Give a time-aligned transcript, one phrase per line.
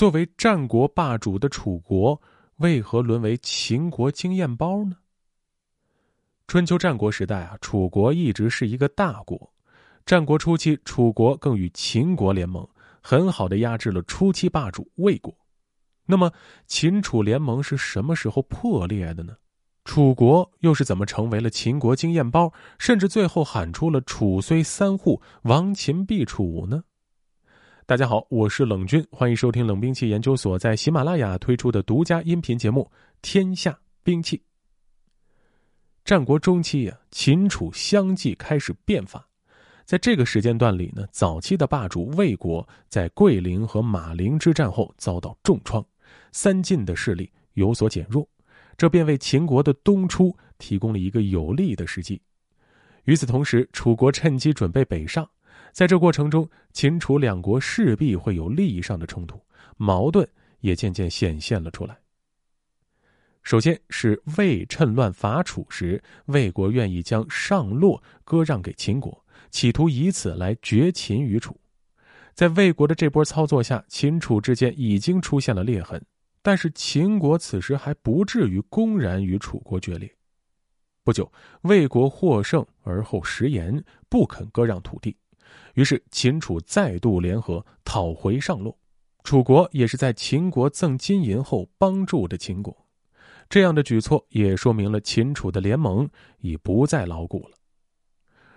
[0.00, 2.18] 作为战国霸主的楚国，
[2.56, 4.96] 为何沦为秦国经验包呢？
[6.48, 9.52] 春秋战国时代啊，楚国一直是一个大国。
[10.06, 12.66] 战国初期，楚国更与秦国联盟，
[13.02, 15.36] 很好的压制了初期霸主魏国。
[16.06, 16.32] 那么，
[16.66, 19.36] 秦楚联盟是什么时候破裂的呢？
[19.84, 26.84] 楚国又是怎么成为了秦国经验包，甚至最后喊出了“楚虽三户，亡秦必楚”呢？
[27.90, 32.88] 大家好，我是冷军，欢迎收听冷兵器研究所在喜马拉雅推出的独家音频节目
[33.20, 34.38] 《天下兵器》。
[36.04, 39.28] 战国中期呀，秦楚相继开始变法。
[39.84, 45.84] 在这个时间段里呢，早期的霸主魏国在桂陵和马陵之战后遭到重创，
[46.30, 48.24] 三晋的势力有所减弱，
[48.76, 52.22] 这便为秦国的东出提供了一个有利的时机。
[53.06, 55.28] 与此同时，楚国趁机准备北上，
[55.72, 59.40] 在这过程中，秦楚两国势必会有利益上的冲突，
[59.76, 60.28] 矛盾
[60.60, 61.98] 也渐渐显现了出来。
[63.42, 69.24] 首先是魏趁乱伐楚时，魏国愿意将上洛割让给秦国。
[69.50, 71.58] 企图以此来绝秦于楚，
[72.34, 76.00] 在魏国的这波操作下，秦楚之间已经出现了裂痕。
[76.42, 80.14] 但是秦国此时还不至于公然与楚国决裂。
[81.02, 85.16] 不久，魏国获胜而后食言，不肯割让土地，
[85.74, 88.76] 于是秦楚再度联合讨回上洛。
[89.22, 92.74] 楚国也是在秦国赠金银后帮助的秦国，
[93.50, 97.56] 这样的举措也说明了秦楚的联盟已不再牢固了。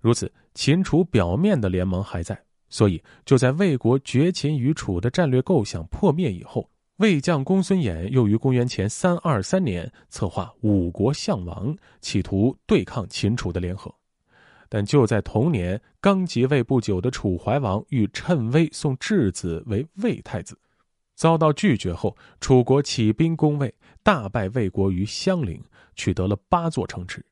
[0.00, 13.92] 如此，秦楚表面的联盟还在，所以就在魏国绝秦于楚的战略构想破灭以后，魏将公孙衍又于公元前三二三年策划五国相王，企图对抗秦楚的联合。
[14.74, 20.58] 但就在同年，刚即位不久的楚怀王欲趁威送质子为魏太子，
[21.14, 25.62] 遭到拒绝后，楚国起兵攻魏，大败魏国于襄陵，
[25.94, 27.24] 取得了八座城池。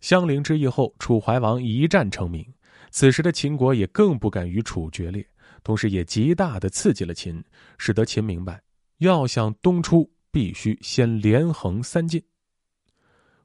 [0.00, 2.46] 襄陵之役后，楚怀王一战成名。
[2.90, 5.26] 此时的秦国也更不敢与楚决裂，
[5.64, 7.42] 同时也极大的刺激了秦，
[7.78, 8.62] 使得秦明白，
[8.98, 12.22] 要想东出，必须先连横三晋。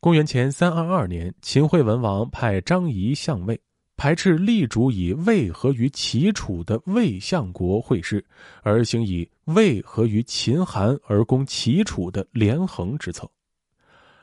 [0.00, 3.60] 公元前三二二年，秦惠文王派张仪相魏，
[3.96, 8.24] 排斥力主以魏和于齐楚的魏相国会师，
[8.62, 13.28] 而行以魏和于秦韩而攻齐楚的连横之策。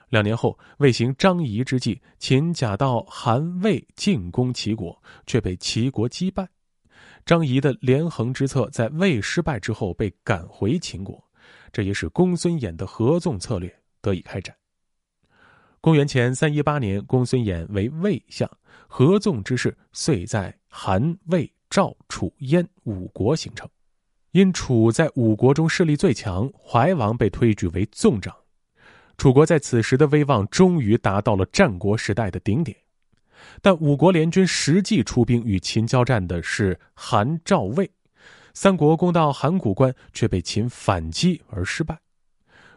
[0.07, 4.97] 两年后，为行张仪之计，秦假道韩魏进攻齐国，
[5.27, 6.47] 却被齐国击败。
[7.25, 11.21] 张仪的连横之策在魏失败之后被赶回秦国，
[11.73, 13.69] 这也使公孙衍的合纵策略
[14.01, 14.55] 得以开展。
[15.85, 18.49] 公元前三一八年，公孙衍为魏相，
[18.87, 23.69] 合纵之势遂在韩魏赵楚燕五国形成。
[24.31, 28.35] 因楚在五国中势力最强，怀王被推举为纵长。
[29.15, 32.75] 楚国在此时的威望终于达到了战国时代的顶点，
[33.61, 37.87] 但五国联军实际出兵与秦交战的是韩、赵、魏，
[38.55, 41.95] 三国攻到函谷关却被秦反击而失败，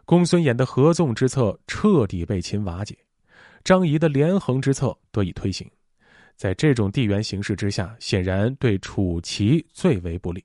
[0.08, 2.96] 公孙衍的合纵之策彻底被秦瓦解，
[3.62, 5.70] 张仪的连横之策得以推行，
[6.34, 10.42] 在这种地缘形势之下，显然对楚齐最为不利。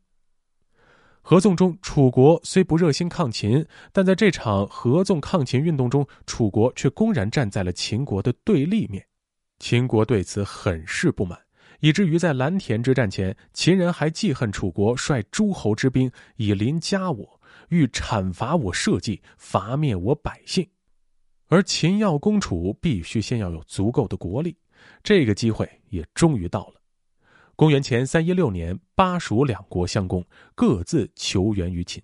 [1.21, 9.01] 合纵中，楚国虽不热心抗秦，但在这场合纵抗秦运动中，楚国却公然站在了秦国的对立面。
[9.59, 11.39] 秦国对此很是不满，
[11.79, 20.67] 以至于在蓝田之战前，秦人还记恨楚国率诸侯之兵以临加我，欲铲伐我社稷，伐灭我百姓。
[21.47, 24.57] 而秦要攻楚，必须先要有足够的国力，
[25.03, 26.81] 这个机会也终于到了。
[27.55, 30.25] 公元前三一六年，巴蜀两国相攻，
[30.55, 32.01] 各自求援于秦。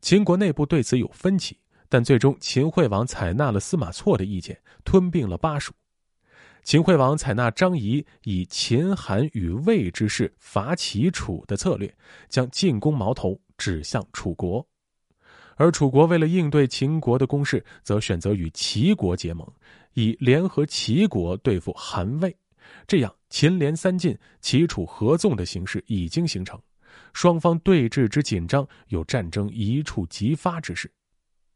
[0.00, 1.58] 秦国内部对此有分歧，
[1.88, 5.72] 但最终秦惠王采纳了司马错的意见，吞并了巴蜀。
[6.62, 11.92] 秦惠王采纳张仪以秦、韩与魏之势伐齐楚的策略，
[12.28, 14.64] 将进攻矛头指向楚国。
[15.56, 19.46] 而楚国为了应对秦国的攻势，则选择与齐国结盟，
[19.94, 22.34] 以联合齐国对付韩魏。
[22.86, 26.60] 这样，秦连三晋、齐楚合纵的形势已经形成，
[27.12, 30.90] 双方对峙之紧张，有战争一触即发之势。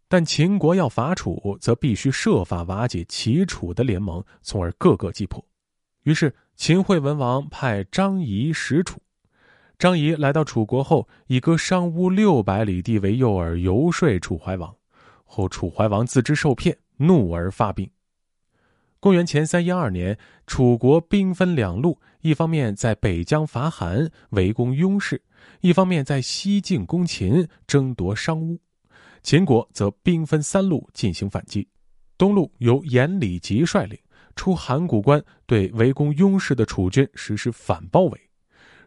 [0.08, 5.44] 但秦国要伐楚，则必须设法瓦解齐楚的联盟，从而各个击破。
[6.05, 9.00] 于是，秦惠文王派张仪使楚。
[9.81, 14.77] 张仪来到楚国后，以割商巫六百里地为诱饵，游说楚怀王。
[15.25, 17.91] 后楚怀王自知受骗，怒而发兵。
[19.00, 25.17] 公元前三一二年，楚国兵分两路，一方面在北疆伐韩，围攻雍氏；
[25.62, 28.59] 一方面在西境攻秦，争夺商坞；
[29.23, 31.67] 秦国则兵分三路进行反击。
[32.19, 33.99] 东路由严礼吉率领，
[34.37, 38.19] 出函谷关，对围攻雍氏的楚军实施反包围；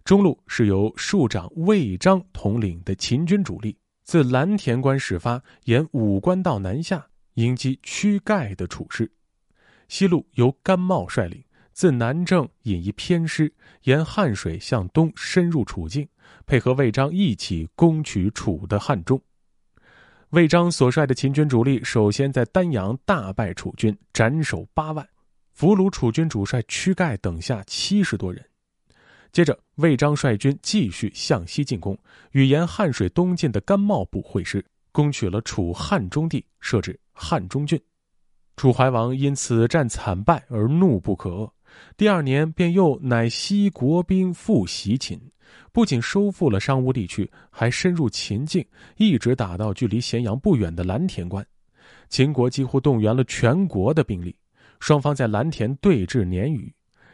[0.04, 9.06] 中路是由庶长魏章统领的秦军主力，自蓝田关始发，沿武关道南下，迎击屈盖的楚师；
[9.88, 11.42] 西路由甘茂率领。
[11.72, 13.52] 自南郑引一偏师，
[13.84, 16.08] 沿汉水向东深入楚境，
[16.46, 19.20] 配合魏章一起攻取楚的汉中。
[20.32, 25.08] 魏章所率的秦军主力首先在丹阳大败楚军，斩首八万，
[25.54, 28.46] 俘虏楚军主帅屈盖等下七十多人。
[29.34, 31.98] 接着，魏章率军继续向西进攻，
[32.34, 37.82] 与沿汉水东进的甘茂部会师，攻取了楚汉中地，设置汉中郡。
[38.56, 41.50] 楚怀王因此战惨败而怒不可遏。
[41.98, 45.20] 第二年，便又乃西国兵复袭秦，
[45.72, 48.64] 不仅收复了商乌地区，还深入秦境，
[48.98, 51.44] 一直打到距离咸阳不远的蓝田关。
[52.08, 54.36] 秦国几乎动员了全国的兵力，
[54.80, 56.72] 双方在蓝田对峙年余。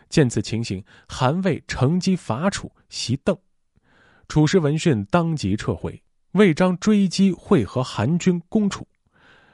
[0.10, 3.38] 见此情形，韩魏乘机伐楚，袭邓。
[4.28, 6.02] 楚师闻讯，当即撤回。
[6.34, 8.88] 魏章追击，会合韩军攻楚，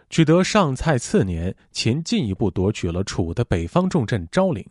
[0.10, 4.66] 取得上蔡次年，秦进一步夺取了楚的北方重镇昭陵。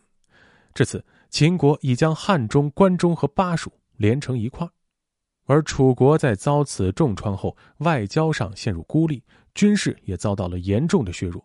[0.75, 4.69] 至此，秦国已将汉中、关中和巴蜀连成一块，
[5.45, 9.23] 而楚国在遭此重创后，外交上陷入孤立，
[9.55, 11.43] 军事也遭到了严重的削弱。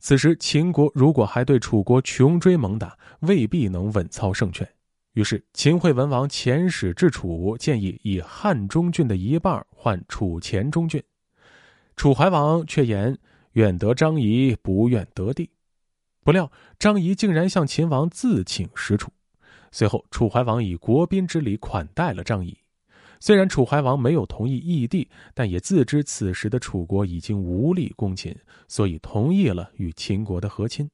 [0.00, 4.66] 此时，秦国如果还对楚国穷追猛打，未必能稳操胜券。
[5.12, 11.02] 于是，秦惠文王遣使至楚，建议以汉中郡的一半换楚黔中郡。
[11.96, 13.18] 楚怀王却言
[13.52, 15.50] ：“愿得张仪，不愿得地。”
[16.24, 19.12] 不料张仪竟然向秦王自请使楚，
[19.70, 22.56] 随后楚怀王以国宾之礼款待了张仪。
[23.20, 28.34] 虽然楚怀王没有同意义地，但也自知此时的楚国已经无力攻秦，
[28.66, 30.90] 所以同意了与秦国的和亲。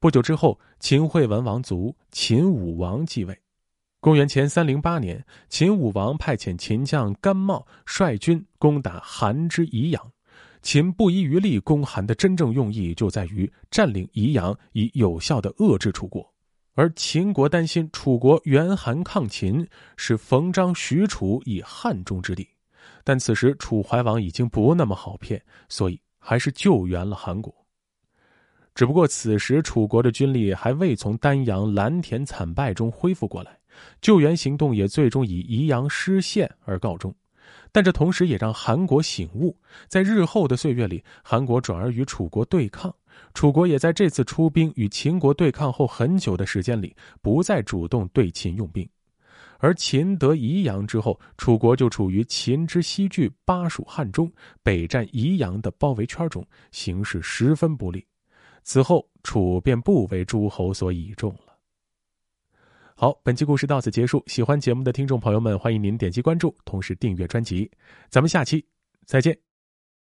[0.00, 3.38] 不久之后，秦惠文王卒，秦武王继位。
[4.00, 10.12] 公元前三零八年，秦武王派遣秦将甘茂率军攻打韩之宜阳。
[10.60, 16.34] 秦不遗余力攻韩的真正用意就在于占领宜阳，以有效的遏制楚国。
[16.76, 22.46] 而秦国担心楚国援韩抗秦，使冯张许楚以汉中之地。
[23.02, 27.54] 但此时楚怀王已经不那么好骗，所以还是救援了韩国。
[28.74, 33.58] 只不过此时楚国的军力还未从丹阳、蓝田惨败中恢复过来，
[34.02, 37.14] 救援行动也最终以宜阳失陷而告终。
[37.72, 39.56] 但这同时也让韩国醒悟，
[39.88, 42.94] 在日后的岁月里，韩国转而与楚国对抗，
[43.34, 48.88] 楚国也在这次出兵与秦国对抗后很久的时间里，不再主动对秦用兵。
[49.58, 54.30] 而秦得宜阳之后，楚国就处于秦之西据巴蜀汉中、
[54.62, 58.06] 北占宜阳的包围圈中，形势十分不利。
[58.64, 61.56] 此后，楚便不为诸侯所倚重了。
[62.94, 64.22] 好，本期故事到此结束。
[64.26, 67.70] 喜欢节目的听众朋友们，欢迎您点击关注，同时订阅专辑。
[68.10, 68.64] 咱们下期
[69.04, 69.45] 再见。